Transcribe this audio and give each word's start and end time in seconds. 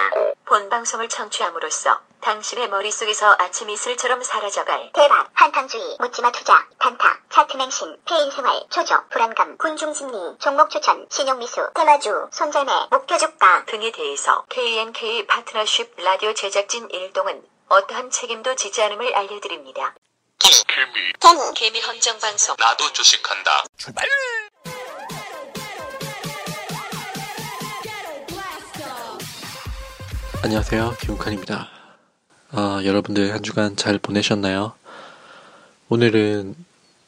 광고. 0.00 0.34
본 0.46 0.68
방송을 0.68 1.08
청취함으로써 1.08 2.00
당신의 2.20 2.68
머릿속에서 2.68 3.36
아침 3.38 3.70
이슬처럼 3.70 4.22
사라져갈 4.22 4.90
대박, 4.92 5.30
한탕주의, 5.32 5.96
묻지마 6.00 6.32
투자, 6.32 6.66
단타, 6.78 7.20
차트 7.30 7.56
맹신, 7.56 7.96
폐인생활, 8.06 8.64
초조, 8.70 9.08
불안감, 9.10 9.56
군중심리, 9.58 10.38
종목 10.38 10.70
추천, 10.70 11.06
신용미수, 11.10 11.70
테마주, 11.74 12.28
손절매, 12.32 12.72
목표 12.90 13.16
주가, 13.16 13.64
등에 13.66 13.92
대해서 13.92 14.44
KNK 14.48 15.26
파트너십 15.26 15.94
라디오 15.98 16.34
제작진 16.34 16.88
일동은 16.90 17.42
어떠한 17.68 18.10
책임도 18.10 18.56
지지 18.56 18.82
않음을 18.82 19.14
알려드립니다. 19.14 19.94
개미. 20.38 21.12
개미, 21.20 21.54
개미 21.54 21.80
헌정 21.80 22.18
방송 22.18 22.56
나도 22.58 22.92
주식한다. 22.92 23.64
안녕하세요. 30.42 30.96
김욱환입니다. 31.00 31.68
아, 32.52 32.80
여러분들 32.82 33.34
한 33.34 33.42
주간 33.42 33.76
잘 33.76 33.98
보내셨나요? 33.98 34.72
오늘은 35.90 36.54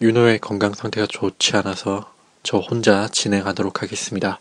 윤호의 0.02 0.38
건강 0.40 0.74
상태가 0.74 1.06
좋지 1.06 1.56
않아서 1.56 2.12
저 2.42 2.58
혼자 2.58 3.08
진행하도록 3.08 3.82
하겠습니다. 3.82 4.38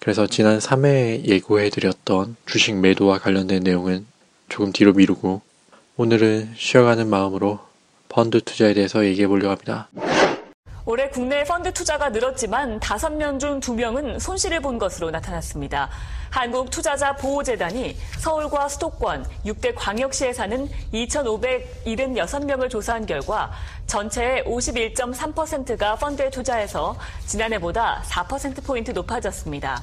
그래서 0.00 0.26
지난 0.26 0.58
3회에 0.58 1.26
예고해드렸던 1.26 2.36
주식 2.44 2.74
매도와 2.74 3.18
관련된 3.18 3.62
내용은 3.62 4.04
조금 4.48 4.72
뒤로 4.72 4.92
미루고 4.94 5.40
오늘은 5.96 6.54
쉬어가는 6.56 7.08
마음으로 7.08 7.60
펀드 8.08 8.40
투자에 8.40 8.74
대해서 8.74 9.04
얘기해 9.06 9.28
보려고 9.28 9.50
합니다. 9.50 9.88
올해 10.92 11.08
국내 11.08 11.42
펀드 11.44 11.72
투자가 11.72 12.10
늘었지만 12.10 12.78
5명 12.78 13.40
중 13.40 13.60
2명은 13.60 14.20
손실을 14.20 14.60
본 14.60 14.78
것으로 14.78 15.10
나타났습니다. 15.10 15.88
한국투자자보호재단이 16.28 17.96
서울과 18.18 18.68
수도권 18.68 19.24
6대 19.46 19.72
광역시에 19.74 20.34
사는 20.34 20.68
2,576명을 20.92 22.68
조사한 22.68 23.06
결과 23.06 23.50
전체의 23.86 24.44
51.3%가 24.44 25.96
펀드에 25.96 26.28
투자해서 26.28 26.94
지난해보다 27.26 28.02
4%포인트 28.06 28.90
높아졌습니다. 28.90 29.82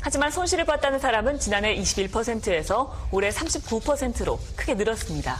하지만 0.00 0.32
손실을 0.32 0.64
봤다는 0.64 0.98
사람은 0.98 1.38
지난해 1.38 1.76
21%에서 1.76 2.92
올해 3.12 3.28
39%로 3.28 4.40
크게 4.56 4.74
늘었습니다. 4.74 5.36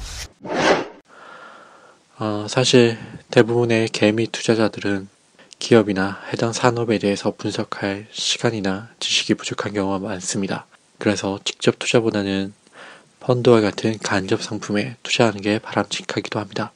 어, 2.21 2.47
사실 2.49 2.99
대부분의 3.31 3.91
개미 3.91 4.27
투자자들은 4.27 5.09
기업이나 5.61 6.21
해당 6.33 6.53
산업에 6.53 6.99
대해서 6.99 7.33
분석할 7.37 8.09
시간이나 8.11 8.89
지식이 8.99 9.35
부족한 9.35 9.73
경우가 9.73 10.01
많습니다. 10.01 10.67
그래서 10.99 11.39
직접 11.45 11.79
투자보다는 11.79 12.53
펀드와 13.21 13.61
같은 13.61 13.97
간접 13.99 14.43
상품에 14.43 14.97
투자하는 15.05 15.43
게 15.43 15.61
바람직하기도 15.61 16.41
합니다. 16.41 16.73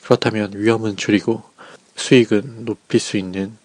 그렇다면 0.00 0.52
위험은 0.54 0.96
줄이고 0.96 1.42
수익은 1.96 2.64
높일 2.64 2.98
수 2.98 3.18
있는 3.18 3.58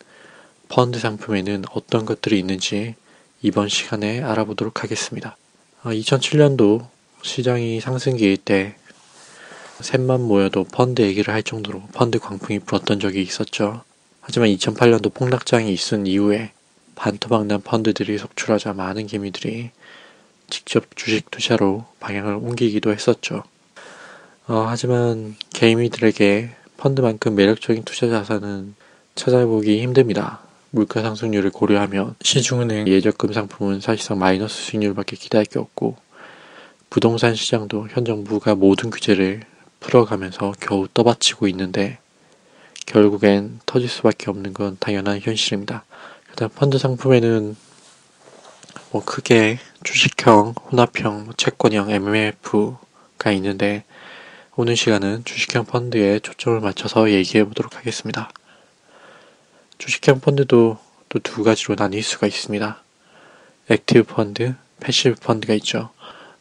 펀드 0.67 0.99
상품에는 0.99 1.63
어떤 1.71 2.05
것들이 2.05 2.37
있는지 2.37 2.95
이번 3.41 3.69
시간에 3.69 4.21
알아보도록 4.21 4.83
하겠습니다. 4.83 5.37
2007년도 5.83 6.85
시장이 7.21 7.79
상승기일 7.79 8.35
때 8.35 8.75
셋만 9.81 10.21
모여도 10.21 10.65
펀드 10.65 11.01
얘기를 11.01 11.33
할 11.33 11.43
정도로 11.43 11.81
펀드 11.93 12.19
광풍이 12.19 12.59
불었던 12.59 12.99
적이 12.99 13.21
있었죠. 13.21 13.83
하지만 14.21 14.49
2008년도 14.49 15.13
폭락장이 15.13 15.71
있은 15.73 16.07
이후에 16.07 16.51
반토막난 16.95 17.61
펀드들이 17.61 18.17
속출하자 18.17 18.73
많은 18.73 19.07
개미들이 19.07 19.71
직접 20.49 20.85
주식 20.95 21.31
투자로 21.31 21.85
방향을 21.99 22.35
옮기기도 22.35 22.91
했었죠. 22.91 23.43
어, 24.47 24.65
하지만 24.67 25.35
개미들에게 25.51 26.51
펀드만큼 26.77 27.35
매력적인 27.35 27.83
투자 27.83 28.07
자산은 28.09 28.75
찾아보기 29.15 29.81
힘듭니다. 29.81 30.41
물가 30.69 31.01
상승률을 31.01 31.51
고려하면 31.51 32.15
시중은행 32.21 32.87
예적금 32.87 33.31
상품은 33.31 33.79
사실상 33.79 34.19
마이너스 34.19 34.55
수익률밖에 34.55 35.15
기대할 35.15 35.45
게 35.45 35.59
없고 35.59 35.95
부동산 36.89 37.35
시장도 37.35 37.87
현 37.89 38.05
정부가 38.05 38.55
모든 38.55 38.89
규제를 38.89 39.41
풀어가면서 39.83 40.53
겨우 40.59 40.87
떠받치고 40.87 41.47
있는데 41.49 41.99
결국엔 42.85 43.59
터질 43.65 43.89
수밖에 43.89 44.29
없는 44.31 44.53
건 44.53 44.77
당연한 44.79 45.19
현실입니다. 45.21 45.83
일단 46.29 46.49
펀드 46.49 46.77
상품에는 46.77 47.55
뭐 48.91 49.03
크게 49.03 49.59
주식형, 49.83 50.55
혼합형, 50.71 51.25
뭐 51.25 51.33
채권형, 51.35 51.91
MMF가 51.91 53.31
있는데 53.33 53.83
오늘 54.55 54.75
시간은 54.75 55.25
주식형 55.25 55.65
펀드에 55.65 56.19
초점을 56.19 56.59
맞춰서 56.59 57.11
얘기해 57.11 57.43
보도록 57.43 57.77
하겠습니다. 57.77 58.29
주식형 59.77 60.21
펀드도 60.21 60.79
또 61.09 61.19
두 61.19 61.43
가지로 61.43 61.75
나뉠 61.77 62.01
수가 62.01 62.25
있습니다. 62.25 62.81
액티브 63.69 64.03
펀드, 64.03 64.55
패시브 64.79 65.15
펀드가 65.21 65.53
있죠. 65.55 65.91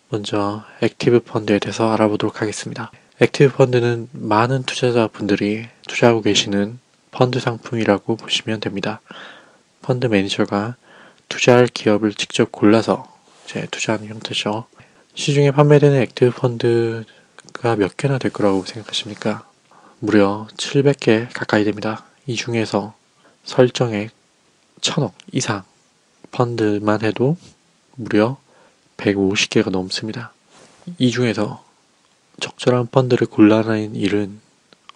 먼저 0.08 0.64
액티브 0.80 1.20
펀드에 1.20 1.58
대해서 1.58 1.92
알아보도록 1.92 2.40
하겠습니다. 2.40 2.90
액티브 3.22 3.52
펀드는 3.52 4.08
많은 4.10 4.64
투자자분들이 4.64 5.68
투자하고 5.86 6.22
계시는 6.22 6.80
펀드 7.12 7.38
상품이라고 7.38 8.16
보시면 8.16 8.58
됩니다. 8.58 9.00
펀드 9.80 10.06
매니저가 10.06 10.74
투자할 11.28 11.68
기업을 11.68 12.14
직접 12.14 12.50
골라서 12.50 13.06
이제 13.44 13.68
투자하는 13.70 14.08
형태죠. 14.08 14.64
시중에 15.14 15.52
판매되는 15.52 16.02
액티브 16.02 16.32
펀드가 16.32 17.76
몇 17.76 17.96
개나 17.96 18.18
될 18.18 18.32
거라고 18.32 18.64
생각하십니까? 18.64 19.48
무려 20.00 20.48
700개 20.56 21.28
가까이 21.32 21.62
됩니다. 21.62 22.04
이 22.26 22.34
중에서 22.34 22.92
설정액 23.44 24.10
1000억 24.80 25.12
이상 25.30 25.62
펀드만 26.32 27.02
해도 27.02 27.36
무려 27.94 28.36
150개가 28.96 29.70
넘습니다. 29.70 30.32
이 30.98 31.12
중에서 31.12 31.62
적절한 32.42 32.88
펀드를 32.88 33.28
골라내는 33.28 33.94
일은 33.94 34.40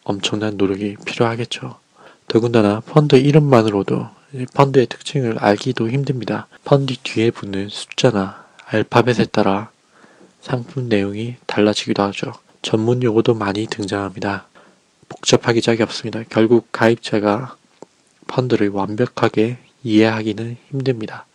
엄청난 0.03 0.57
노력이 0.57 0.97
필요하겠죠. 1.07 1.79
더군다나 2.27 2.81
펀드 2.81 3.15
이름만으로도 3.15 4.09
펀드의 4.53 4.87
특징을 4.87 5.39
알기도 5.39 5.89
힘듭니다. 5.89 6.49
펀드 6.65 6.97
뒤에 7.05 7.31
붙는 7.31 7.69
숫자나 7.69 8.45
알파벳에 8.67 9.27
따라 9.27 9.71
상품 10.41 10.89
내용이 10.89 11.37
달라지기도 11.47 12.03
하죠. 12.05 12.33
전문 12.63 13.05
용어도 13.05 13.33
많이 13.33 13.67
등장합니다. 13.67 14.49
복잡하기 15.09 15.63
짝이 15.63 15.85
없습니다. 15.85 16.25
결국 16.29 16.67
가입자가 16.73 17.57
펀드를 18.27 18.71
완벽하게 18.71 19.59
이해하기는 19.85 20.57
힘듭니다. 20.73 21.27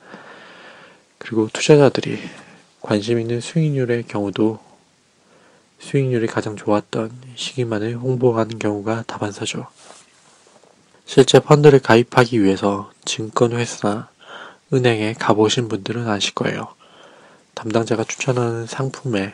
그리고 1.18 1.48
투자자들이 1.54 2.20
관심 2.82 3.18
있는 3.18 3.40
수익률의 3.40 4.08
경우도 4.10 4.71
수익률이 5.82 6.28
가장 6.28 6.56
좋았던 6.56 7.12
시기만을 7.36 7.98
홍보하는 7.98 8.60
경우가 8.60 9.04
다반사죠. 9.08 9.68
실제 11.06 11.40
펀드를 11.40 11.80
가입하기 11.80 12.42
위해서 12.42 12.92
증권회사나 13.04 14.10
은행에 14.74 15.14
가보신 15.14 15.68
분들은 15.68 16.08
아실 16.08 16.34
거예요. 16.34 16.74
담당자가 17.56 18.06
추천하는 18.06 18.66
상품의 18.68 19.34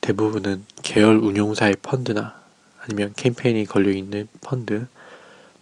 대부분은 0.00 0.64
계열 0.82 1.16
운용사의 1.16 1.76
펀드나 1.82 2.40
아니면 2.80 3.14
캠페인이 3.16 3.64
걸려있는 3.64 4.28
펀드, 4.42 4.86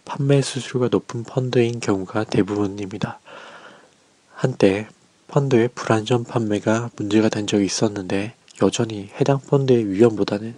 판매 0.05 0.41
수수료가 0.41 0.89
높은 0.91 1.23
펀드인 1.23 1.79
경우가 1.79 2.25
대부분입니다. 2.25 3.19
한때 4.35 4.87
펀드의 5.29 5.69
불안전 5.73 6.25
판매가 6.25 6.91
문제가 6.97 7.29
된 7.29 7.47
적이 7.47 7.65
있었는데 7.65 8.35
여전히 8.63 9.09
해당 9.19 9.39
펀드의 9.39 9.89
위험보다는 9.89 10.55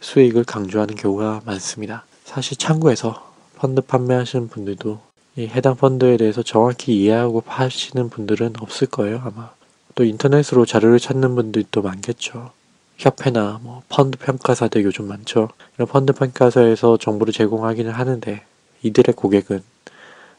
수익을 0.00 0.44
강조하는 0.44 0.94
경우가 0.94 1.42
많습니다. 1.44 2.04
사실 2.24 2.56
참고해서 2.56 3.30
펀드 3.56 3.82
판매하시는 3.82 4.48
분들도 4.48 5.00
이 5.36 5.46
해당 5.48 5.76
펀드에 5.76 6.16
대해서 6.16 6.42
정확히 6.42 6.98
이해하고 7.02 7.42
파시는 7.42 8.08
분들은 8.08 8.54
없을 8.60 8.86
거예요, 8.86 9.20
아마. 9.24 9.50
또 9.94 10.04
인터넷으로 10.04 10.64
자료를 10.64 10.98
찾는 10.98 11.34
분들도 11.34 11.82
많겠죠. 11.82 12.52
협회나 12.96 13.60
뭐 13.62 13.82
펀드 13.90 14.16
평가사들 14.16 14.82
요즘 14.84 15.06
많죠. 15.08 15.50
이런 15.76 15.86
펀드 15.86 16.14
평가사에서 16.14 16.96
정보를 16.96 17.34
제공하기는 17.34 17.92
하는데 17.92 18.42
이들의 18.82 19.14
고객은 19.14 19.62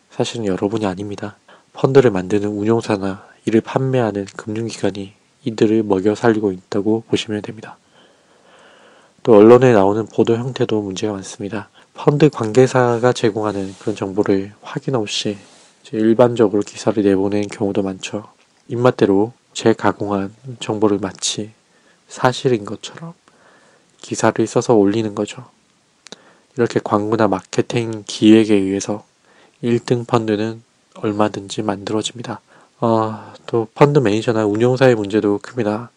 사실은 0.10 0.48
여러분이 0.48 0.88
아닙니다. 0.88 1.38
펀드를 1.74 2.10
만드는 2.10 2.50
운용사나 2.50 3.24
이를 3.46 3.62
판매하는 3.62 4.26
금융기관이 4.36 5.14
이들을 5.46 5.84
먹여 5.84 6.16
살리고 6.16 6.52
있다고 6.52 7.04
보시면 7.08 7.42
됩니다. 7.42 7.78
또 9.24 9.38
언론에 9.38 9.72
나오는 9.74 10.06
보도 10.06 10.36
형태도 10.36 10.82
문제가 10.82 11.14
많습니다. 11.14 11.70
펀드 11.94 12.30
관계사가 12.30 13.14
제공하는 13.14 13.74
그런 13.80 13.96
정보를 13.96 14.54
확인 14.62 14.96
없이 14.96 15.38
일반적으로 15.92 16.62
기사를 16.62 17.02
내보낸 17.04 17.48
경우도 17.48 17.84
많죠. 17.84 18.26
입맛대로 18.68 19.34
재가공한 19.54 20.34
정보를 20.60 20.98
마치 21.00 21.52
사실인 22.08 22.66
것처럼 22.66 23.14
기사를 24.02 24.46
써서 24.48 24.74
올리는 24.74 25.14
거죠. 25.14 25.46
이렇게 26.58 26.80
광고나 26.84 27.28
마케팅 27.28 28.04
기획에 28.06 28.56
의해서 28.56 29.06
1등 29.64 30.08
펀드는 30.08 30.64
얼마든지 30.96 31.62
만들어집니다. 31.62 32.42
어, 32.86 33.34
또 33.46 33.70
펀드 33.76 34.00
매니저나 34.00 34.46
운용사의 34.46 34.96
문제도 34.96 35.40
큽니다. 35.42 35.90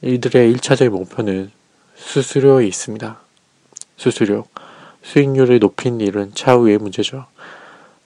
이들의 0.00 0.54
1차적인 0.54 0.88
목표는 0.88 1.50
수수료에 1.94 2.66
있습니다. 2.66 3.20
수수료. 3.98 4.46
수익률을 5.02 5.58
높인 5.58 6.00
일은 6.00 6.32
차후의 6.34 6.78
문제죠. 6.78 7.26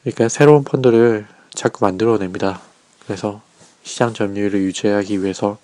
그러니까 0.03 0.29
새로운 0.29 0.65
펀드를 0.65 1.29
자꾸 1.55 1.85
만들어냅니다. 1.85 2.61
그래서 3.05 3.43
시장 3.85 4.13
점유율을 4.13 4.61
유지하기 4.61 5.23
위해서 5.23 5.59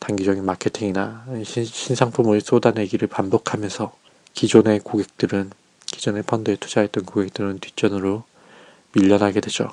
단기적인 0.00 0.44
마케팅이나 0.44 1.26
신, 1.44 1.64
신상품을 1.64 2.40
쏟아내기를 2.40 3.06
반복하면서 3.06 3.94
기존의 4.34 4.80
고객들은 4.80 5.52
기존의 5.86 6.24
펀드에 6.24 6.56
투자했던 6.56 7.04
고객들은 7.04 7.60
뒷전으로 7.60 8.24
밀려나게 8.94 9.40
되죠. 9.40 9.70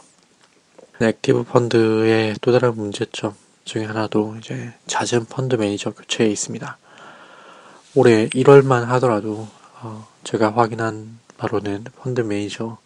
액티브 1.03 1.43
펀드의 1.43 2.35
또 2.41 2.51
다른 2.51 2.75
문제점 2.75 3.35
중에 3.65 3.85
하나도 3.85 4.37
이제 4.37 4.73
잦은 4.87 5.25
펀드 5.25 5.55
매니저 5.55 5.91
교체에 5.91 6.27
있습니다. 6.27 6.77
올해 7.95 8.27
1월만 8.29 8.85
하더라도 8.85 9.47
어, 9.81 10.07
제가 10.23 10.55
확인한 10.55 11.19
바로는 11.37 11.85
펀드 11.97 12.21
매니저 12.21 12.77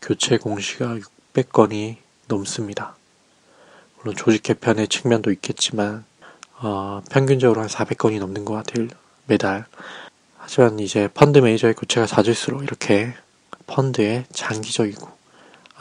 교체 0.00 0.38
공시가 0.38 0.96
600건이 1.34 1.96
넘습니다. 2.28 2.96
물론 3.98 4.16
조직 4.16 4.42
개편의 4.42 4.88
측면도 4.88 5.30
있겠지만 5.32 6.04
어, 6.58 7.02
평균적으로 7.10 7.60
한 7.60 7.68
400건이 7.68 8.18
넘는 8.18 8.44
것 8.44 8.54
같아요 8.54 8.88
매달. 9.26 9.66
하지만 10.38 10.78
이제 10.80 11.08
펀드 11.12 11.38
매니저의 11.38 11.74
교체가 11.74 12.06
잦을수록 12.06 12.62
이렇게 12.62 13.14
펀드의 13.66 14.24
장기적이고 14.32 15.21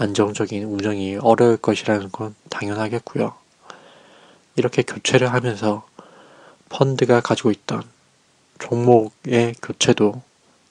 안정적인 0.02 0.64
운영이 0.64 1.18
어려울 1.22 1.58
것이라는 1.58 2.12
건 2.12 2.34
당연하겠고요. 2.50 3.36
이렇게 4.56 4.82
교체를 4.82 5.32
하면서 5.32 5.86
펀드가 6.70 7.22
가지고 7.22 7.52
있던 7.52 7.84
종목의 8.58 9.56
교체도 9.62 10.24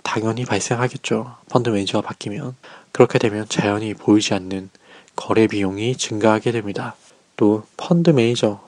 당연히 0.03 0.45
발생하겠죠. 0.45 1.37
펀드 1.49 1.69
매니저가 1.69 2.09
바뀌면. 2.09 2.57
그렇게 2.91 3.21
되면 3.21 3.49
자연히 3.49 3.95
보이지 3.95 4.35
않는 4.35 4.69
거래 5.15 5.47
비용이 5.47 5.97
증가하게 5.97 6.51
됩니다. 6.51 6.97
또 7.37 7.65
펀드 7.77 8.11
매니저 8.11 8.61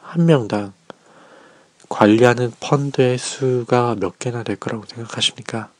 한 0.00 0.26
명당 0.26 0.74
관리하는 1.88 2.52
펀드의 2.60 3.18
수가 3.18 3.96
몇 3.98 4.20
개나 4.20 4.44
될 4.44 4.54
거라고 4.56 4.84
생각하십니까? 4.86 5.70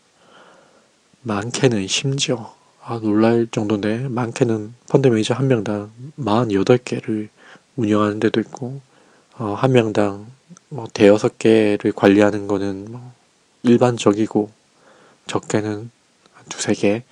많게는 1.22 1.86
심지어 1.86 2.52
아, 2.86 2.98
놀랄 3.00 3.46
정도인데 3.50 4.08
많게는 4.08 4.74
펀드 4.90 5.08
매니저 5.08 5.34
한 5.34 5.48
명당 5.48 5.90
48개를 6.18 7.28
운영하는 7.76 8.20
데도 8.20 8.40
있고 8.40 8.80
어, 9.38 9.54
한 9.54 9.72
명당 9.72 10.26
뭐 10.68 10.86
대여섯 10.92 11.38
개를 11.38 11.92
관리하는 11.92 12.46
거는 12.46 12.86
뭐 12.90 13.12
일반적이고 13.62 14.50
적게는 15.26 15.90
두세 16.48 16.74
개 16.74 17.04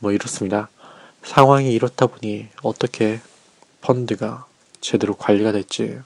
뭐 0.00 0.12
이렇습니다. 0.12 0.68
상황이 1.22 1.72
이렇다 1.72 2.06
보니 2.06 2.48
어떻게 2.62 3.20
펀드가 3.82 4.46
제대로 4.80 5.14
관리가 5.14 5.52
될지 5.52 5.98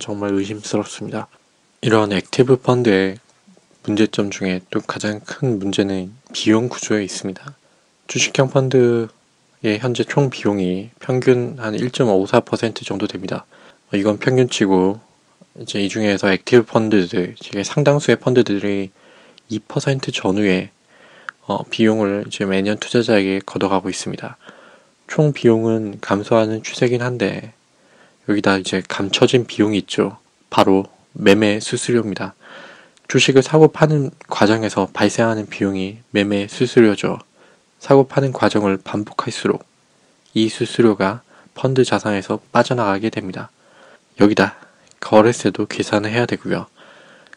정말 0.00 0.32
의심스럽습니다. 0.32 1.28
이런 1.82 2.12
액티브 2.12 2.56
펀드의 2.56 3.18
문제점 3.84 4.30
중에 4.30 4.62
또 4.70 4.80
가장 4.80 5.20
큰 5.20 5.58
문제는 5.58 6.12
비용 6.32 6.68
구조에 6.68 7.04
있습니다. 7.04 7.54
주식형 8.08 8.48
펀드의 8.48 9.08
현재 9.80 10.02
총 10.02 10.30
비용이 10.30 10.90
평균 10.98 11.56
한 11.58 11.76
1.54% 11.76 12.84
정도 12.84 13.06
됩니다. 13.06 13.44
이건 13.92 14.18
평균치고 14.18 14.98
이제 15.60 15.80
이 15.80 15.90
중에서 15.90 16.32
액티브 16.32 16.64
펀드들, 16.64 17.34
이게 17.38 17.62
상당수의 17.62 18.16
펀드들이 18.16 18.90
2% 19.50 20.12
전후의 20.12 20.70
어, 21.42 21.62
비용을 21.64 22.24
이제 22.28 22.44
매년 22.46 22.78
투자자에게 22.78 23.40
걷어가고 23.44 23.90
있습니다. 23.90 24.36
총 25.06 25.32
비용은 25.32 25.98
감소하는 26.00 26.62
추세긴 26.62 27.02
한데 27.02 27.52
여기다 28.28 28.58
이제 28.58 28.82
감춰진 28.88 29.46
비용이 29.46 29.76
있죠. 29.78 30.16
바로 30.48 30.84
매매 31.12 31.60
수수료입니다. 31.60 32.34
주식을 33.08 33.42
사고 33.42 33.68
파는 33.68 34.10
과정에서 34.28 34.88
발생하는 34.92 35.46
비용이 35.46 35.98
매매 36.10 36.46
수수료죠. 36.48 37.18
사고 37.78 38.06
파는 38.06 38.32
과정을 38.32 38.78
반복할수록 38.78 39.64
이 40.34 40.48
수수료가 40.48 41.22
펀드 41.54 41.84
자산에서 41.84 42.40
빠져나가게 42.52 43.10
됩니다. 43.10 43.50
여기다 44.20 44.56
거래세도 45.00 45.66
계산을 45.66 46.10
해야 46.10 46.26
되고요. 46.26 46.66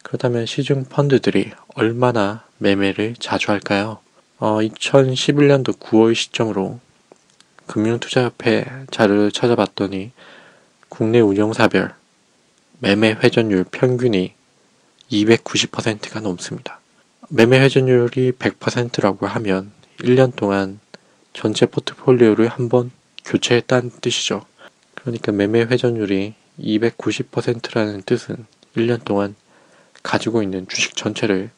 그렇다면 0.03 0.45
시중 0.45 0.85
펀드들이 0.85 1.51
얼마나 1.75 2.43
매매를 2.57 3.15
자주 3.19 3.51
할까요? 3.51 3.99
어, 4.39 4.57
2011년도 4.57 5.77
9월 5.77 6.15
시점으로 6.15 6.79
금융투자협회 7.67 8.85
자료를 8.91 9.31
찾아봤더니 9.31 10.11
국내 10.89 11.19
운영사별 11.19 11.93
매매 12.79 13.11
회전율 13.11 13.63
평균이 13.63 14.33
290%가 15.11 16.19
넘습니다. 16.19 16.79
매매 17.29 17.59
회전율이 17.59 18.33
100%라고 18.33 19.27
하면 19.27 19.71
1년 20.01 20.35
동안 20.35 20.79
전체 21.33 21.65
포트폴리오를 21.65 22.47
한 22.47 22.69
번 22.69 22.91
교체했다는 23.25 23.91
뜻이죠. 24.01 24.45
그러니까 24.95 25.31
매매 25.31 25.61
회전율이 25.61 26.33
290%라는 26.59 28.01
뜻은 28.03 28.45
1년 28.75 29.03
동안 29.05 29.35
가지고 30.03 30.41
있는 30.43 30.67
주식 30.67 30.95
전체를 30.95 31.51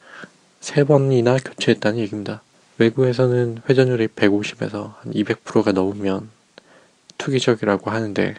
3번이나 0.62 1.44
교체했다는 1.44 2.00
얘기입니다. 2.00 2.42
외국에서는 2.78 3.62
회전율이 3.70 4.08
150에서 4.08 4.96
한 4.98 5.14
200%가 5.14 5.72
넘으면 5.72 6.30
투기적이라고 7.18 7.92
하는데 7.92 8.36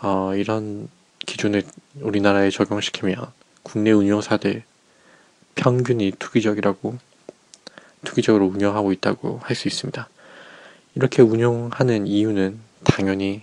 어, 0.00 0.34
이런 0.34 0.88
기준을 1.24 1.62
우리나라에 2.00 2.50
적용시키면 2.50 3.16
국내 3.62 3.92
운용사들 3.92 4.64
평균이 5.54 6.12
투기적이라고 6.18 6.98
투기적으로 8.04 8.46
운영하고 8.46 8.92
있다고 8.92 9.40
할 9.42 9.56
수 9.56 9.68
있습니다. 9.68 10.08
이렇게 10.94 11.22
운용하는 11.22 12.06
이유는 12.06 12.58
당연히 12.84 13.42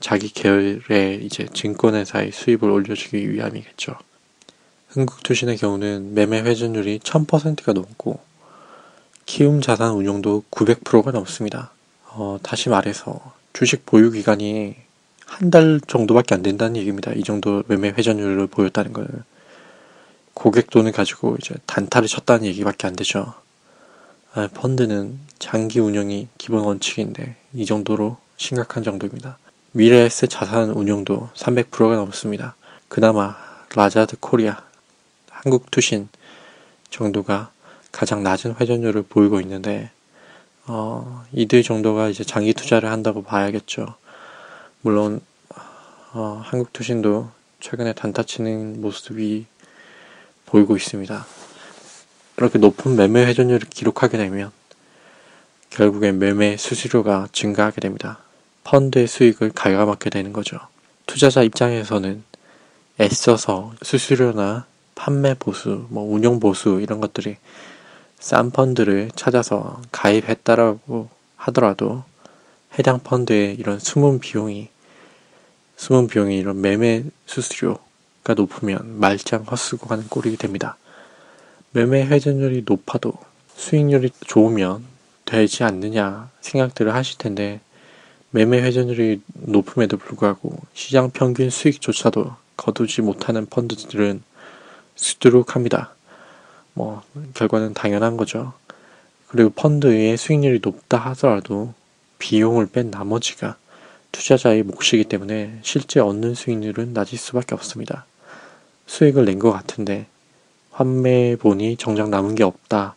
자기 0.00 0.28
계열의 0.32 1.24
이제 1.24 1.46
증권회사의 1.52 2.32
수입을 2.32 2.70
올려주기 2.70 3.32
위함이겠죠. 3.32 3.96
흥국투신의 4.88 5.58
경우는 5.58 6.14
매매 6.14 6.40
회전율이 6.40 7.00
1000%가 7.00 7.72
넘고 7.72 8.20
키움 9.26 9.60
자산 9.60 9.92
운용도 9.92 10.44
900%가 10.50 11.10
넘습니다. 11.10 11.70
어, 12.06 12.38
다시 12.42 12.68
말해서 12.70 13.34
주식 13.52 13.84
보유 13.86 14.10
기간이 14.10 14.76
한 15.26 15.50
달 15.50 15.80
정도밖에 15.86 16.34
안 16.34 16.42
된다는 16.42 16.76
얘기입니다. 16.76 17.12
이 17.12 17.22
정도 17.22 17.62
매매 17.68 17.90
회전율을 17.90 18.46
보였다는 18.48 18.92
거는 18.92 19.08
고객 20.34 20.70
돈을 20.70 20.92
가지고 20.92 21.36
이제 21.38 21.54
단타를 21.66 22.08
쳤다는 22.08 22.46
얘기밖에 22.46 22.86
안 22.86 22.96
되죠. 22.96 23.34
아, 24.38 24.46
펀드는 24.54 25.18
장기 25.40 25.80
운영이 25.80 26.28
기본 26.38 26.62
원칙인데 26.62 27.34
이 27.54 27.66
정도로 27.66 28.18
심각한 28.36 28.84
정도입니다. 28.84 29.36
미래에셋 29.72 30.30
자산 30.30 30.70
운용도 30.70 31.28
300%가 31.34 31.96
넘습니다. 31.96 32.54
그나마 32.86 33.34
라자드 33.74 34.18
코리아, 34.20 34.62
한국투신 35.28 36.08
정도가 36.88 37.50
가장 37.90 38.22
낮은 38.22 38.54
회전율을 38.60 39.06
보이고 39.08 39.40
있는데 39.40 39.90
어, 40.68 41.24
이들 41.32 41.64
정도가 41.64 42.08
이제 42.08 42.22
장기 42.22 42.54
투자를 42.54 42.92
한다고 42.92 43.24
봐야겠죠. 43.24 43.96
물론 44.82 45.20
어, 46.12 46.40
한국투신도 46.44 47.28
최근에 47.58 47.92
단타 47.92 48.22
치는 48.22 48.82
모습이 48.82 49.46
보이고 50.46 50.76
있습니다. 50.76 51.26
이렇게 52.38 52.58
높은 52.58 52.94
매매 52.94 53.26
회전율을 53.26 53.68
기록하게 53.68 54.16
되면 54.16 54.52
결국엔 55.70 56.18
매매 56.18 56.56
수수료가 56.56 57.28
증가하게 57.32 57.80
됩니다. 57.80 58.20
펀드의 58.62 59.08
수익을 59.08 59.50
갉아먹게 59.50 60.08
되는 60.10 60.32
거죠. 60.32 60.58
투자자 61.06 61.42
입장에서는 61.42 62.22
애써서 63.00 63.72
수수료나 63.82 64.66
판매 64.94 65.34
보수, 65.34 65.86
뭐 65.90 66.04
운용 66.04 66.38
보수 66.38 66.80
이런 66.80 67.00
것들이 67.00 67.36
싼 68.20 68.50
펀드를 68.50 69.10
찾아서 69.14 69.80
가입했다라고 69.90 71.08
하더라도 71.36 72.04
해당 72.78 73.00
펀드의 73.00 73.54
이런 73.54 73.78
숨은 73.78 74.20
비용이 74.20 74.68
숨은 75.76 76.06
비용이 76.08 76.38
이런 76.38 76.60
매매 76.60 77.04
수수료가 77.26 78.34
높으면 78.36 78.98
말짱 79.00 79.44
헛쓰고 79.44 79.86
가는 79.86 80.06
꼴이 80.08 80.36
됩니다. 80.36 80.76
매매 81.72 82.04
회전율이 82.06 82.64
높아도 82.66 83.12
수익률이 83.56 84.10
좋으면 84.26 84.84
되지 85.24 85.64
않느냐 85.64 86.30
생각들을 86.40 86.94
하실 86.94 87.18
텐데 87.18 87.60
매매 88.30 88.60
회전율이 88.62 89.20
높음에도 89.34 89.96
불구하고 89.96 90.56
시장 90.74 91.10
평균 91.10 91.50
수익조차도 91.50 92.34
거두지 92.56 93.02
못하는 93.02 93.46
펀드들은 93.46 94.22
수두룩합니다. 94.96 95.94
뭐 96.74 97.02
결과는 97.34 97.74
당연한 97.74 98.16
거죠. 98.16 98.52
그리고 99.28 99.50
펀드의 99.50 100.16
수익률이 100.16 100.60
높다 100.62 100.96
하더라도 100.96 101.74
비용을 102.18 102.66
뺀 102.66 102.90
나머지가 102.90 103.56
투자자의 104.10 104.62
몫이기 104.62 105.04
때문에 105.04 105.58
실제 105.62 106.00
얻는 106.00 106.34
수익률은 106.34 106.92
낮을 106.94 107.18
수밖에 107.18 107.54
없습니다. 107.54 108.06
수익을 108.86 109.26
낸 109.26 109.38
것 109.38 109.52
같은데 109.52 110.06
환매본이 110.78 111.76
정작 111.76 112.08
남은 112.08 112.36
게 112.36 112.44
없다. 112.44 112.94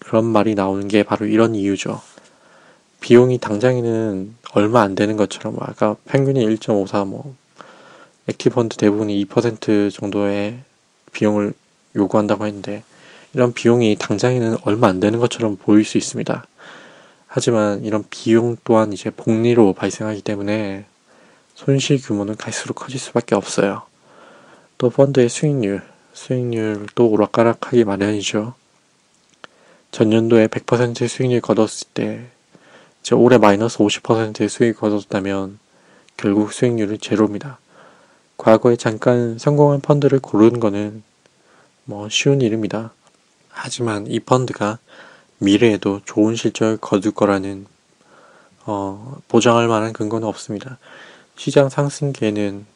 그런 0.00 0.26
말이 0.26 0.54
나오는 0.54 0.86
게 0.86 1.02
바로 1.02 1.24
이런 1.24 1.54
이유죠. 1.54 2.02
비용이 3.00 3.38
당장에는 3.38 4.34
얼마 4.52 4.82
안 4.82 4.94
되는 4.94 5.16
것처럼 5.16 5.56
아까 5.60 5.96
평균이 6.04 6.44
1.54 6.44 7.06
뭐 7.06 7.34
액티브 8.28 8.54
펀드 8.54 8.76
대부분이 8.76 9.24
2% 9.24 9.90
정도의 9.90 10.58
비용을 11.12 11.54
요구한다고 11.94 12.44
했는데 12.44 12.82
이런 13.32 13.54
비용이 13.54 13.96
당장에는 13.98 14.58
얼마 14.64 14.88
안 14.88 15.00
되는 15.00 15.18
것처럼 15.18 15.56
보일 15.56 15.86
수 15.86 15.96
있습니다. 15.96 16.44
하지만 17.28 17.82
이런 17.82 18.04
비용 18.10 18.58
또한 18.62 18.92
이제 18.92 19.08
복리로 19.08 19.72
발생하기 19.72 20.20
때문에 20.20 20.84
손실 21.54 21.98
규모는 21.98 22.36
갈수록 22.36 22.74
커질 22.74 23.00
수밖에 23.00 23.34
없어요. 23.34 23.82
또 24.76 24.90
펀드의 24.90 25.30
수익률, 25.30 25.82
수익률도 26.16 27.08
오락가락하기 27.08 27.84
마련이죠. 27.84 28.54
전년도에 29.92 30.48
100% 30.48 31.06
수익률 31.08 31.40
거뒀을 31.40 31.88
때 31.92 32.26
이제 33.00 33.14
올해 33.14 33.38
마이너스 33.38 33.78
50%의 33.78 34.48
수익 34.48 34.78
거뒀다면 34.78 35.58
결국 36.16 36.52
수익률은 36.52 36.98
제로입니다. 37.00 37.58
과거에 38.38 38.76
잠깐 38.76 39.38
성공한 39.38 39.80
펀드를 39.80 40.18
고르는 40.18 40.58
거는 40.58 41.02
뭐 41.84 42.08
쉬운 42.08 42.40
일입니다. 42.40 42.92
하지만 43.50 44.06
이 44.06 44.18
펀드가 44.18 44.78
미래에도 45.38 46.00
좋은 46.04 46.34
실적을 46.34 46.78
거둘 46.78 47.12
거라는 47.12 47.66
어, 48.64 49.18
보장할 49.28 49.68
만한 49.68 49.92
근거는 49.92 50.26
없습니다. 50.26 50.78
시장 51.36 51.68
상승기에는 51.68 52.66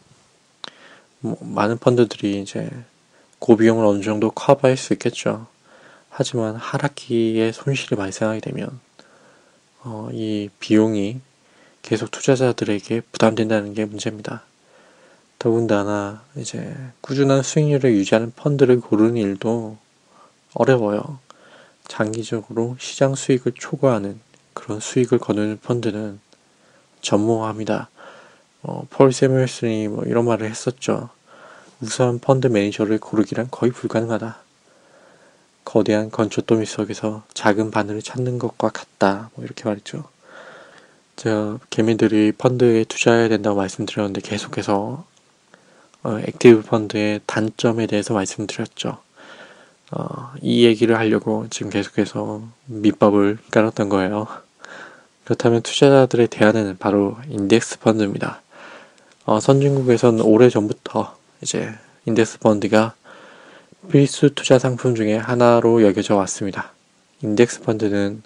뭐 1.20 1.38
많은 1.40 1.78
펀드들이 1.78 2.40
이제 2.40 2.70
고비용을 3.40 3.84
어느 3.84 4.02
정도 4.02 4.30
커버할 4.30 4.76
수 4.76 4.92
있겠죠. 4.92 5.46
하지만 6.08 6.56
하락기에 6.56 7.52
손실이 7.52 7.96
발생하게 7.96 8.40
되면 8.40 8.78
어, 9.82 10.08
이 10.12 10.48
비용이 10.60 11.20
계속 11.82 12.10
투자자들에게 12.10 13.00
부담된다는 13.12 13.74
게 13.74 13.84
문제입니다. 13.84 14.44
더군다나 15.38 16.22
이제 16.36 16.76
꾸준한 17.00 17.42
수익률을 17.42 17.92
유지하는 17.94 18.32
펀드를 18.36 18.80
고르는 18.80 19.16
일도 19.16 19.78
어려워요. 20.52 21.18
장기적으로 21.88 22.76
시장 22.78 23.14
수익을 23.14 23.52
초과하는 23.56 24.20
그런 24.52 24.80
수익을 24.80 25.18
거두는 25.18 25.58
펀드는 25.62 26.20
전무합니다. 27.00 27.88
어, 28.62 28.86
폴 28.90 29.12
새뮤얼슨이 29.12 29.88
뭐 29.88 30.04
이런 30.04 30.26
말을 30.26 30.48
했었죠. 30.48 31.08
우수한 31.80 32.18
펀드 32.18 32.46
매니저를 32.46 32.98
고르기란 32.98 33.48
거의 33.50 33.72
불가능하다. 33.72 34.38
거대한 35.64 36.10
건초더미 36.10 36.66
속에서 36.66 37.22
작은 37.32 37.70
바늘을 37.70 38.02
찾는 38.02 38.38
것과 38.38 38.68
같다. 38.70 39.30
뭐 39.34 39.44
이렇게 39.44 39.64
말했죠. 39.64 40.04
제가 41.16 41.58
개미들이 41.70 42.32
펀드에 42.32 42.84
투자해야 42.84 43.28
된다고 43.28 43.56
말씀드렸는데 43.56 44.20
계속해서 44.20 45.04
어, 46.02 46.18
액티브 46.18 46.62
펀드의 46.62 47.20
단점에 47.26 47.86
대해서 47.86 48.14
말씀드렸죠. 48.14 48.98
어, 49.92 50.32
이 50.40 50.64
얘기를 50.64 50.96
하려고 50.96 51.46
지금 51.50 51.70
계속해서 51.70 52.42
밑밥을 52.66 53.38
깔았던 53.50 53.88
거예요. 53.88 54.26
그렇다면 55.24 55.62
투자자들의 55.62 56.28
대안은 56.28 56.76
바로 56.78 57.16
인덱스 57.28 57.80
펀드입니다. 57.80 58.42
어, 59.24 59.40
선진국에서는 59.40 60.22
오래 60.22 60.48
전부터 60.48 61.19
이제 61.42 61.72
인덱스 62.06 62.38
펀드가 62.40 62.94
필수 63.90 64.34
투자 64.34 64.58
상품 64.58 64.94
중에 64.94 65.16
하나로 65.16 65.82
여겨져 65.82 66.16
왔습니다. 66.16 66.72
인덱스 67.22 67.62
펀드는 67.62 68.22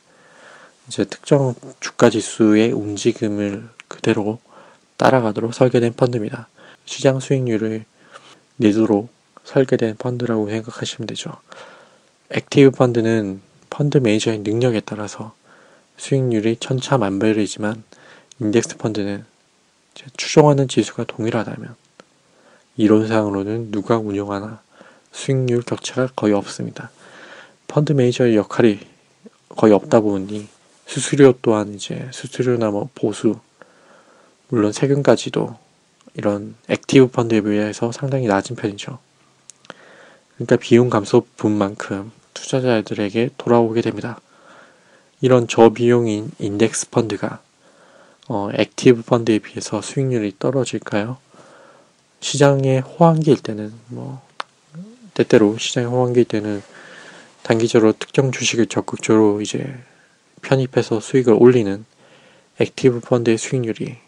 이제 0.88 1.04
특정 1.04 1.54
주가 1.80 2.10
지수의 2.10 2.72
움직임을 2.72 3.68
그대로 3.88 4.40
따라가도록 4.96 5.54
설계된 5.54 5.94
펀드입니다. 5.94 6.48
시장 6.84 7.20
수익률을 7.20 7.84
내도록 8.56 9.10
설계된 9.44 9.96
펀드라고 9.96 10.48
생각하시면 10.48 11.06
되죠. 11.06 11.32
액티브 12.30 12.72
펀드는 12.72 13.40
펀드 13.70 13.98
매니저의 13.98 14.38
능력에 14.40 14.80
따라서 14.80 15.34
수익률이 15.96 16.56
천차만별이지만 16.58 17.84
인덱스 18.40 18.76
펀드는 18.76 19.24
추종하는 20.16 20.66
지수가 20.68 21.04
동일하다면 21.04 21.83
이론상으로는 22.76 23.70
누가 23.70 23.98
운영하나 23.98 24.60
수익률 25.12 25.62
격차가 25.62 26.08
거의 26.16 26.34
없습니다. 26.34 26.90
펀드 27.68 27.92
매니저의 27.92 28.36
역할이 28.36 28.80
거의 29.48 29.72
없다 29.72 30.00
보니 30.00 30.48
수수료 30.86 31.34
또한 31.40 31.74
이제 31.74 32.08
수수료나 32.12 32.70
뭐 32.70 32.88
보수 32.94 33.38
물론 34.48 34.72
세금까지도 34.72 35.56
이런 36.14 36.54
액티브 36.68 37.08
펀드에 37.08 37.40
비해서 37.40 37.92
상당히 37.92 38.26
낮은 38.26 38.56
편이죠. 38.56 38.98
그러니까 40.34 40.56
비용 40.56 40.90
감소분만큼 40.90 42.12
투자자들에게 42.34 43.30
돌아오게 43.38 43.80
됩니다. 43.80 44.20
이런 45.20 45.48
저비용인 45.48 46.32
인덱스 46.38 46.90
펀드가 46.90 47.40
어, 48.28 48.48
액티브 48.52 49.02
펀드에 49.02 49.38
비해서 49.38 49.80
수익률이 49.80 50.34
떨어질까요? 50.38 51.18
시장의 52.24 52.80
호황기일 52.80 53.36
때는 53.42 53.70
뭐 53.88 54.22
때때로 55.12 55.58
시장의 55.58 55.90
호황기일 55.90 56.24
때는 56.24 56.62
단기적으로 57.42 57.92
특정 57.92 58.32
주식을 58.32 58.64
적극적으로 58.66 59.42
이제 59.42 59.78
편입해서 60.40 61.00
수익을 61.00 61.34
올리는 61.38 61.84
액티브 62.58 63.00
펀드의 63.00 63.36
수익률이 63.36 63.98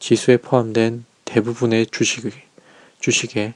지수에 0.00 0.38
포함된 0.38 1.04
대부분의 1.24 1.86
주식, 1.86 2.28
주식에 2.98 3.54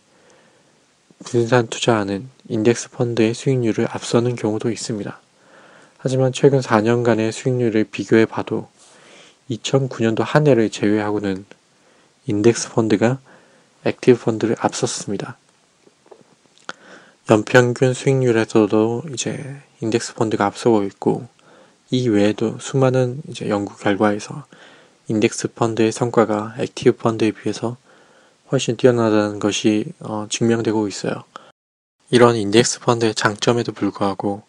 분산 1.25 1.67
투자하는 1.67 2.29
인덱스 2.49 2.91
펀드의 2.91 3.35
수익률을 3.35 3.89
앞서는 3.91 4.37
경우도 4.37 4.71
있습니다. 4.71 5.21
하지만 5.99 6.33
최근 6.33 6.61
4년간의 6.61 7.33
수익률을 7.33 7.85
비교해 7.91 8.25
봐도 8.25 8.69
2009년도 9.51 10.21
한 10.21 10.47
해를 10.47 10.71
제외하고는 10.71 11.45
인덱스 12.27 12.71
펀드가 12.71 13.19
액티브 13.85 14.19
펀드를 14.19 14.57
앞섰습니다. 14.59 15.37
연평균 17.31 17.95
수익률에서도 17.95 19.05
이제 19.13 19.63
인덱스 19.81 20.15
펀드가 20.15 20.47
앞서고 20.47 20.83
있고 20.85 21.29
이 21.91 22.09
외에도 22.09 22.59
수많은 22.59 23.23
이제 23.29 23.49
연구 23.49 23.77
결과에서 23.77 24.45
인덱스 25.09 25.55
펀드의 25.55 25.93
성과가 25.93 26.57
액티브 26.59 26.97
펀드에 26.97 27.31
비해서 27.31 27.77
훨씬 28.53 28.77
뛰어나다는 28.77 29.39
것이 29.39 29.87
어, 30.01 30.27
증명되고 30.29 30.89
있어요. 30.89 31.25
이런 32.11 32.37
인덱스 32.37 32.81
펀드의 32.81 33.15
장점에도 33.15 33.73
불구하고 33.73 34.43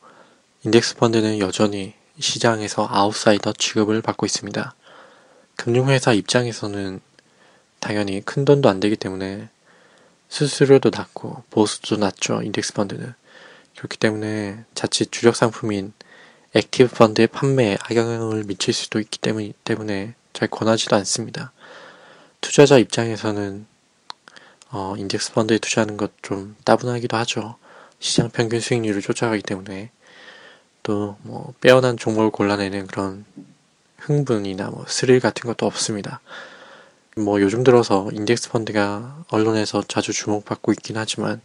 인덱스 0.65 0.95
펀드는 0.95 1.39
여전히 1.39 1.93
시장에서 2.19 2.87
아웃사이더 2.89 3.53
취급을 3.53 4.01
받고 4.01 4.25
있습니다. 4.25 4.73
금융회사 5.55 6.13
입장에서는 6.13 6.99
당연히 7.81 8.21
큰 8.21 8.45
돈도 8.45 8.69
안 8.69 8.79
되기 8.79 8.95
때문에 8.95 9.49
수수료도 10.29 10.91
낮고 10.95 11.43
보수도 11.49 11.97
낮죠. 11.97 12.41
인덱스 12.41 12.73
펀드는. 12.73 13.13
그렇기 13.75 13.97
때문에 13.97 14.63
자칫 14.75 15.11
주력 15.11 15.35
상품인 15.35 15.91
액티브 16.53 16.95
펀드의 16.95 17.27
판매에 17.27 17.77
악영향을 17.81 18.43
미칠 18.45 18.73
수도 18.73 18.99
있기 18.99 19.19
때문에 19.19 20.13
잘 20.33 20.47
권하지도 20.47 20.95
않습니다. 20.97 21.51
투자자 22.39 22.77
입장에서는 22.77 23.65
어, 24.69 24.95
인덱스 24.97 25.33
펀드에 25.33 25.57
투자하는 25.57 25.97
것 25.97 26.11
좀 26.21 26.55
따분하기도 26.63 27.17
하죠. 27.17 27.57
시장 27.99 28.29
평균 28.29 28.59
수익률을 28.61 29.01
쫓아가기 29.01 29.41
때문에 29.43 29.91
또 30.83 31.17
뭐 31.23 31.53
빼어난 31.61 31.97
종목을 31.97 32.31
골라내는 32.31 32.87
그런 32.87 33.25
흥분이나 33.99 34.69
뭐 34.69 34.85
스릴 34.87 35.19
같은 35.19 35.47
것도 35.47 35.65
없습니다. 35.65 36.21
뭐 37.17 37.41
요즘 37.41 37.63
들어서 37.63 38.09
인덱스 38.13 38.51
펀드가 38.51 39.25
언론에서 39.29 39.83
자주 39.85 40.13
주목받고 40.13 40.71
있긴 40.71 40.95
하지만 40.95 41.41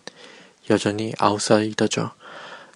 여전히 0.70 1.12
아웃사이더죠. 1.18 2.12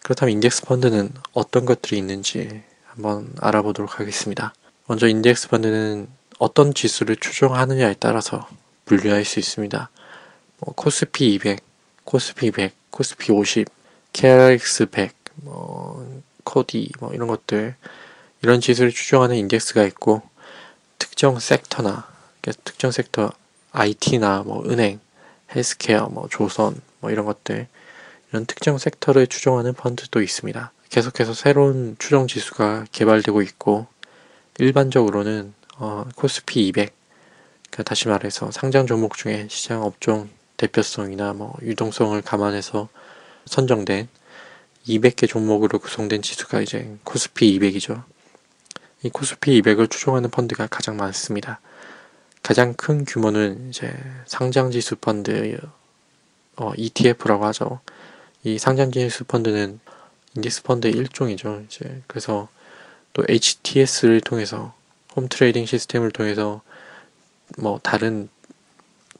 그렇다면 0.02 0.32
인덱스 0.34 0.62
펀드는 0.62 1.12
어떤 1.32 1.66
것들이 1.66 1.98
있는지 1.98 2.62
한번 2.86 3.32
알아보도록 3.40 4.00
하겠습니다. 4.00 4.52
먼저 4.86 5.06
인덱스 5.06 5.50
펀드는 5.50 6.08
어떤 6.40 6.74
지수를 6.74 7.14
추종하느냐에 7.14 7.94
따라서 8.00 8.48
분류할 8.86 9.24
수 9.24 9.38
있습니다. 9.38 9.88
뭐 10.58 10.74
코스피 10.74 11.34
200, 11.34 11.62
코스피 12.04 12.50
100, 12.50 12.74
코스피 12.90 13.30
50, 13.30 13.68
KRX 14.12 14.86
100, 14.90 15.14
뭐 15.36 16.22
코디 16.42 16.90
뭐 16.98 17.14
이런 17.14 17.28
것들 17.28 17.76
이런 18.42 18.60
지수를 18.60 18.90
추종하는 18.90 19.36
인덱스가 19.36 19.84
있고 19.84 20.22
특정 20.98 21.38
섹터나 21.38 22.09
특정 22.42 22.90
섹터 22.90 23.32
IT나 23.72 24.42
뭐 24.44 24.64
은행, 24.68 25.00
헬스케어, 25.54 26.08
뭐 26.08 26.28
조선 26.30 26.80
뭐 27.00 27.10
이런 27.10 27.26
것들 27.26 27.66
이런 28.30 28.46
특정 28.46 28.78
섹터를 28.78 29.26
추종하는 29.26 29.72
펀드도 29.74 30.22
있습니다. 30.22 30.72
계속해서 30.88 31.34
새로운 31.34 31.96
추정 31.98 32.26
지수가 32.26 32.86
개발되고 32.92 33.42
있고 33.42 33.86
일반적으로는 34.58 35.54
어, 35.76 36.04
코스피 36.14 36.66
200 36.68 36.92
그러니까 37.70 37.82
다시 37.84 38.08
말해서 38.08 38.50
상장 38.50 38.86
종목 38.86 39.16
중에 39.16 39.46
시장 39.48 39.82
업종 39.82 40.28
대표성이나 40.56 41.32
뭐 41.32 41.56
유동성을 41.62 42.20
감안해서 42.22 42.88
선정된 43.46 44.08
200개 44.86 45.28
종목으로 45.28 45.78
구성된 45.78 46.22
지수가 46.22 46.60
이제 46.60 46.96
코스피 47.04 47.58
200이죠. 47.58 48.02
이 49.02 49.10
코스피 49.10 49.60
200을 49.62 49.90
추종하는 49.90 50.30
펀드가 50.30 50.66
가장 50.66 50.96
많습니다. 50.96 51.60
가장 52.42 52.74
큰 52.74 53.04
규모는 53.04 53.68
이제 53.70 53.92
상장지수 54.26 54.96
펀드 54.96 55.58
어, 56.56 56.72
ETF라고 56.76 57.44
하죠. 57.46 57.80
이 58.44 58.58
상장지수 58.58 59.24
펀드는 59.24 59.80
인덱스 60.36 60.62
펀드의 60.62 60.94
일종이죠. 60.94 61.62
이제 61.66 62.02
그래서 62.06 62.48
또 63.12 63.24
HTS를 63.28 64.20
통해서 64.20 64.74
홈 65.16 65.28
트레이딩 65.28 65.66
시스템을 65.66 66.12
통해서 66.12 66.62
뭐 67.58 67.80
다른 67.82 68.28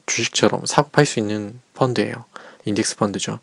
주식처럼 0.05 0.65
사고 0.65 0.89
팔 0.89 1.05
수 1.05 1.19
있는 1.19 1.59
펀드예요. 1.73 2.25
인덱스 2.65 2.95
펀드죠. 2.97 3.39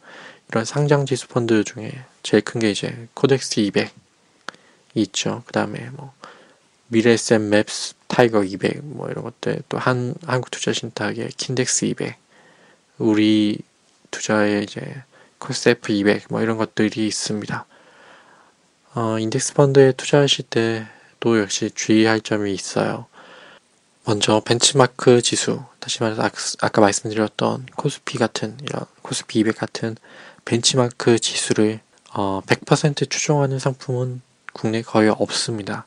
이런 0.48 0.64
상장 0.64 1.06
지수 1.06 1.28
펀드 1.28 1.62
중에 1.64 1.92
제일 2.22 2.42
큰 2.42 2.58
게 2.60 2.70
이제 2.70 3.08
KODEX 3.14 3.60
200 3.60 3.92
있죠. 4.94 5.42
그 5.46 5.52
다음에 5.52 5.90
뭐 5.92 6.12
미래에셋 6.88 7.50
맵스 7.50 7.94
TIGER 8.08 8.42
200 8.44 8.84
뭐 8.84 9.08
이런 9.08 9.24
것들 9.24 9.62
또 9.68 9.78
한 9.78 10.14
한국 10.26 10.50
투자 10.50 10.72
신탁의 10.72 11.28
KINDEX 11.36 11.84
200 11.86 12.16
우리 12.98 13.58
투자의 14.10 14.64
이제 14.64 14.80
KOSEF 15.38 15.92
200 15.92 16.24
뭐 16.30 16.40
이런 16.42 16.56
것들이 16.56 17.06
있습니다. 17.06 17.66
어, 18.94 19.18
인덱스 19.18 19.54
펀드에 19.54 19.92
투자하실 19.92 20.46
때도 20.46 21.38
역시 21.40 21.70
주의할 21.74 22.20
점이 22.20 22.52
있어요. 22.52 23.06
먼저 24.04 24.40
벤치마크 24.40 25.20
지수, 25.20 25.62
다시 25.80 26.02
말해서 26.02 26.22
아 26.22 26.68
까 26.70 26.80
말씀드렸던 26.80 27.66
코스피 27.76 28.16
같은 28.18 28.56
이런 28.62 28.86
코스피 29.02 29.40
200 29.40 29.56
같은 29.56 29.96
벤치마크 30.46 31.18
지수를 31.18 31.80
어, 32.14 32.40
100% 32.46 33.10
추종하는 33.10 33.58
상품은 33.58 34.22
국내 34.54 34.80
거의 34.80 35.10
없습니다. 35.10 35.86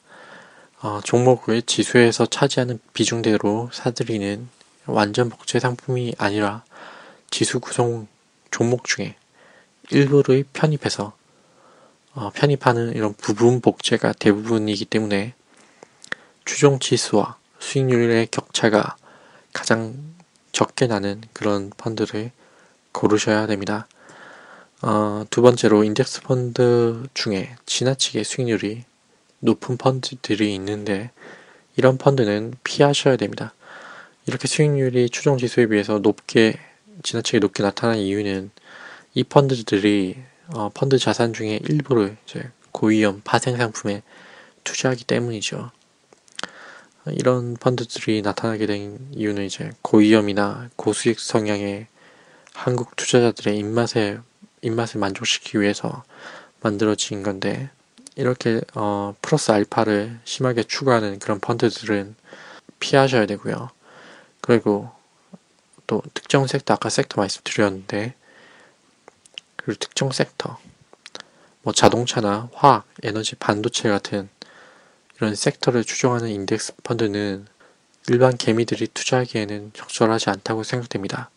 어, 0.83 1.00
종목을 1.03 1.61
지수에서 1.61 2.25
차지하는 2.25 2.79
비중대로 2.93 3.69
사들이는 3.71 4.50
완전 4.88 5.29
복제 5.29 5.59
상품이 5.59 6.15
아니라 6.17 6.63
지수 7.29 7.59
구성 7.59 8.07
종목 8.50 8.85
중에 8.85 9.15
일부를 9.91 10.44
편입해서 10.53 11.13
어, 12.15 12.31
편입하는 12.33 12.96
이런 12.96 13.13
부분 13.13 13.61
복제가 13.61 14.13
대부분이기 14.13 14.85
때문에 14.85 15.35
추종 16.46 16.79
지수와 16.79 17.37
수익률의 17.59 18.29
격차가 18.31 18.96
가장 19.53 19.96
적게 20.51 20.87
나는 20.87 21.22
그런 21.31 21.70
펀드를 21.77 22.31
고르셔야 22.91 23.46
됩니다. 23.46 23.87
어, 24.81 25.25
두 25.29 25.44
번째로 25.44 25.83
인덱스 25.83 26.24
펀드 26.24 27.07
중에 27.13 27.55
지나치게 27.67 28.24
수익률이 28.24 28.85
높은 29.41 29.77
펀드들이 29.77 30.55
있는데 30.55 31.11
이런 31.75 31.97
펀드는 31.97 32.53
피하셔야 32.63 33.17
됩니다. 33.17 33.53
이렇게 34.25 34.47
수익률이 34.47 35.09
추정 35.09 35.37
지수에 35.37 35.67
비해서 35.67 35.99
높게 35.99 36.59
지나치게 37.03 37.39
높게 37.39 37.63
나타난 37.63 37.97
이유는 37.97 38.51
이 39.13 39.23
펀드들이 39.23 40.17
어, 40.53 40.69
펀드 40.73 40.97
자산 40.97 41.33
중에 41.33 41.59
일부를 41.67 42.17
이제 42.25 42.49
고위험 42.71 43.21
파생 43.23 43.57
상품에 43.57 44.03
투자하기 44.63 45.05
때문이죠. 45.05 45.71
이런 47.07 47.55
펀드들이 47.55 48.21
나타나게 48.21 48.67
된 48.67 48.99
이유는 49.11 49.45
이제 49.45 49.71
고위험이나 49.81 50.69
고수익 50.75 51.19
성향의 51.19 51.87
한국 52.53 52.95
투자자들의 52.95 53.57
입맛에 53.57 54.19
입맛을 54.61 54.99
만족시키기 54.99 55.59
위해서 55.59 56.03
만들어진 56.61 57.23
건데 57.23 57.71
이렇게 58.22 58.62
어, 58.75 59.16
플러스 59.22 59.51
알파를 59.51 60.20
심하게 60.25 60.62
추구하는 60.64 61.18
그런 61.18 61.40
펀드들은 61.40 62.16
피하셔야 62.79 63.25
되고요. 63.25 63.70
그리고 64.42 64.92
또 65.88 66.03
특정 66.14 66.46
섹터 66.46 66.75
아까 66.75 66.90
섹터 66.90 67.20
말씀드렸는데 67.20 68.14
그리고 69.55 69.79
특정 69.79 70.12
섹터 70.12 70.60
뭐 71.64 71.74
자동차나 71.74 72.50
화학, 72.53 72.86
에너지, 73.01 73.36
반도체 73.36 73.90
같은 73.90 74.29
이런 75.18 75.34
섹터를 75.34 75.84
추종하는 75.84 76.29
인덱스 76.29 76.75
펀드는 76.84 77.48
일반 78.07 78.38
개미들이 78.38 78.88
투자하기에는 78.88 79.72
적절하지 79.74 80.29
않다고 80.29 80.64
생각됩니다. 80.64 81.31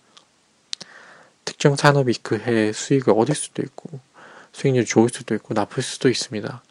특정 1.47 1.77
산업이 1.77 2.14
그 2.23 2.38
해의 2.38 2.73
수익을 2.75 3.14
얻을 3.16 3.35
수도 3.35 3.62
있고 3.62 4.01
수익률이 4.53 4.87
좋을 4.87 5.09
수도 5.09 5.35
있고 5.35 5.55
나쁠 5.55 5.83
수도 5.83 6.09
있습니다. 6.11 6.62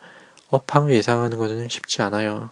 업황을 0.54 0.94
예상하는 0.94 1.38
것은 1.40 1.68
쉽지 1.68 2.04
않아요. 2.04 2.52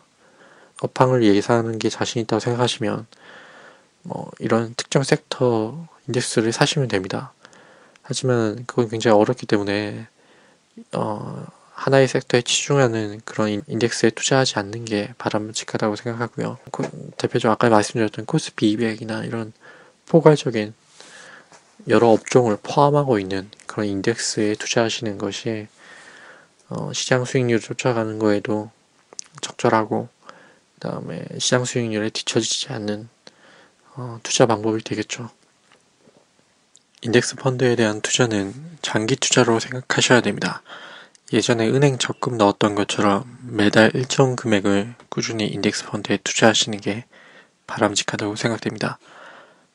업황을 0.81 1.23
예상하는 1.23 1.77
게 1.77 1.89
자신 1.89 2.21
있다고 2.23 2.39
생각하시면 2.39 3.05
뭐 4.01 4.31
이런 4.39 4.73
특정 4.75 5.03
섹터 5.03 5.87
인덱스를 6.07 6.51
사시면 6.51 6.87
됩니다. 6.87 7.31
하지만 8.01 8.63
그건 8.65 8.89
굉장히 8.89 9.15
어렵기 9.15 9.45
때문에 9.45 10.07
어, 10.93 11.45
하나의 11.73 12.07
섹터에 12.07 12.41
치중하는 12.41 13.21
그런 13.23 13.61
인덱스에 13.67 14.09
투자하지 14.11 14.57
않는 14.57 14.85
게 14.85 15.13
바람직하다고 15.19 15.95
생각하고요. 15.95 16.57
대표적으로 17.17 17.53
아까 17.53 17.69
말씀드렸던 17.69 18.25
코스피 18.25 18.75
200이나 18.75 19.27
이런 19.27 19.53
포괄적인 20.07 20.73
여러 21.87 22.09
업종을 22.09 22.57
포함하고 22.63 23.19
있는 23.19 23.49
그런 23.67 23.85
인덱스에 23.85 24.55
투자하시는 24.55 25.19
것이 25.19 25.67
어, 26.71 26.93
시장 26.93 27.25
수익률을 27.25 27.59
쫓아가는 27.59 28.17
거에도 28.17 28.71
적절하고 29.41 30.07
그 30.25 30.79
다음에 30.79 31.21
시장 31.37 31.65
수익률에 31.65 32.09
뒤처지지 32.11 32.71
않는 32.71 33.09
어, 33.95 34.19
투자 34.23 34.45
방법이 34.45 34.81
되겠죠. 34.81 35.29
인덱스 37.01 37.35
펀드에 37.35 37.75
대한 37.75 37.99
투자는 37.99 38.53
장기 38.81 39.17
투자로 39.17 39.59
생각하셔야 39.59 40.21
됩니다. 40.21 40.61
예전에 41.33 41.67
은행 41.67 41.97
적금 41.97 42.37
넣었던 42.37 42.75
것처럼 42.75 43.37
매달 43.43 43.91
일정 43.93 44.37
금액을 44.37 44.95
꾸준히 45.09 45.47
인덱스 45.47 45.87
펀드에 45.87 46.19
투자하시는 46.23 46.79
게 46.79 47.03
바람직하다고 47.67 48.37
생각됩니다. 48.37 48.97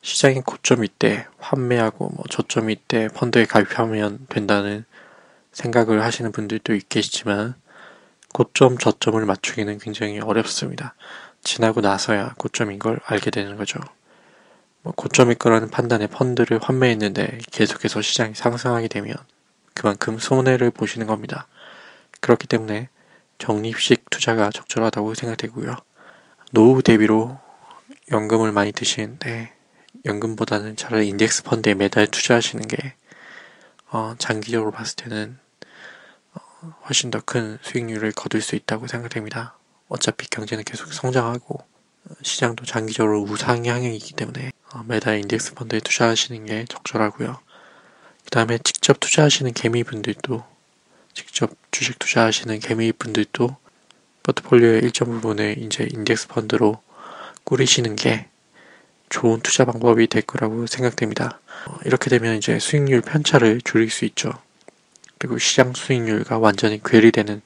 시장이 0.01 0.41
고점일 0.41 0.87
때 0.87 1.27
환매하고 1.37 2.09
뭐 2.09 2.25
저점일 2.29 2.77
때 2.87 3.07
펀드에 3.09 3.45
가입하면 3.45 4.25
된다는 4.29 4.85
생각을 5.57 6.03
하시는 6.03 6.31
분들도 6.31 6.75
있겠지만 6.75 7.55
고점 8.31 8.77
저점을 8.77 9.25
맞추기는 9.25 9.79
굉장히 9.79 10.19
어렵습니다. 10.19 10.93
지나고 11.43 11.81
나서야 11.81 12.35
고점인 12.37 12.77
걸 12.77 12.99
알게 13.05 13.31
되는 13.31 13.57
거죠. 13.57 13.79
뭐 14.83 14.93
고점일 14.95 15.35
거라는 15.35 15.71
판단에 15.71 16.05
펀드를 16.05 16.59
환매했는데 16.61 17.39
계속해서 17.51 18.03
시장이 18.03 18.35
상승하게 18.35 18.87
되면 18.87 19.15
그만큼 19.73 20.19
손해를 20.19 20.69
보시는 20.69 21.07
겁니다. 21.07 21.47
그렇기 22.21 22.45
때문에 22.45 22.89
적립식 23.39 24.11
투자가 24.11 24.51
적절하다고 24.51 25.15
생각되고요. 25.15 25.75
노후 26.51 26.83
대비로 26.83 27.39
연금을 28.11 28.51
많이 28.51 28.71
드시는데 28.71 29.53
연금보다는 30.05 30.75
차라리 30.75 31.07
인덱스 31.07 31.43
펀드에 31.43 31.73
매달 31.73 32.05
투자하시는 32.05 32.67
게 32.67 32.93
어, 33.89 34.13
장기적으로 34.19 34.69
봤을 34.71 34.95
때는 34.97 35.39
어, 35.39 35.46
훨씬 36.85 37.11
더 37.11 37.21
큰 37.21 37.57
수익률을 37.61 38.11
거둘 38.13 38.41
수 38.41 38.55
있다고 38.55 38.87
생각됩니다. 38.87 39.57
어차피 39.89 40.27
경제는 40.29 40.63
계속 40.63 40.91
성장하고 40.91 41.63
시장도 42.21 42.65
장기적으로 42.65 43.21
우상향이기 43.21 44.13
때문에 44.13 44.51
어, 44.73 44.83
매달 44.87 45.19
인덱스 45.19 45.53
펀드에 45.53 45.79
투자하시는 45.79 46.45
게 46.45 46.65
적절하고요. 46.67 47.39
그 48.23 48.29
다음에 48.29 48.57
직접 48.63 48.99
투자하시는 48.99 49.53
개미분들도 49.53 50.43
직접 51.13 51.51
주식 51.71 51.99
투자하시는 51.99 52.59
개미분들도 52.59 53.55
포트폴리오의 54.23 54.81
일정 54.83 55.09
부분을 55.09 55.57
이제 55.59 55.87
인덱스 55.89 56.27
펀드로 56.27 56.81
꾸리시는 57.43 57.95
게 57.95 58.27
좋은 59.09 59.39
투자 59.39 59.63
방법이 59.63 60.07
될 60.07 60.21
거라고 60.21 60.67
생각됩니다. 60.67 61.39
어, 61.67 61.77
이렇게 61.85 62.09
되면 62.09 62.35
이제 62.35 62.59
수익률 62.59 63.01
편차를 63.01 63.61
줄일 63.61 63.89
수 63.89 64.03
있죠. 64.05 64.33
그리고 65.19 65.37
시장 65.37 65.73
수익률과 65.73 66.37
완전히 66.37 66.81
괴리되는 66.83 67.41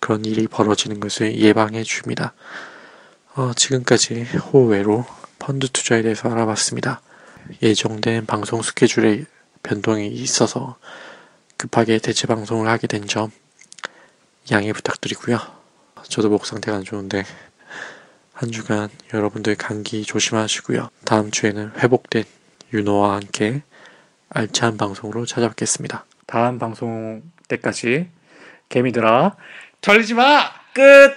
그런 0.00 0.24
일이 0.24 0.46
벌어지는 0.46 1.00
것을 1.00 1.36
예방해 1.36 1.82
줍니다. 1.82 2.32
어, 3.34 3.52
지금까지 3.54 4.24
호외로 4.52 5.04
펀드 5.38 5.68
투자에 5.68 6.02
대해서 6.02 6.30
알아봤습니다. 6.30 7.00
예정된 7.62 8.26
방송 8.26 8.62
스케줄에 8.62 9.24
변동이 9.62 10.08
있어서 10.08 10.76
급하게 11.56 11.98
대체 11.98 12.26
방송을 12.26 12.68
하게 12.68 12.86
된 12.86 13.06
점 13.06 13.30
양해 14.50 14.72
부탁드리고요. 14.72 15.38
저도 16.08 16.28
목 16.28 16.46
상태가 16.46 16.78
안 16.78 16.84
좋은데 16.84 17.24
한 18.32 18.50
주간 18.50 18.88
여러분들 19.12 19.54
감기 19.56 20.02
조심하시고요. 20.02 20.88
다음 21.04 21.30
주에는 21.30 21.72
회복된 21.76 22.24
윤호와 22.72 23.16
함께 23.16 23.62
알찬 24.30 24.76
방송으로 24.76 25.26
찾아뵙겠습니다. 25.26 26.04
다음 26.30 26.60
방송 26.60 27.22
때까지 27.48 28.08
개미들아 28.68 29.36
털리지 29.80 30.14
마! 30.14 30.52
끝! 30.72 31.16